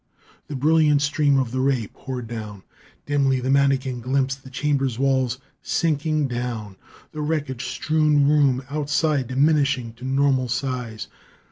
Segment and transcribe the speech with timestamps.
[0.47, 2.63] The brilliant stream of the ray poured down.
[3.05, 6.75] Dimly the manikin glimpsed the chamber's walls sinking down,
[7.11, 11.07] the wreckage strewn room outside diminishing to normal size.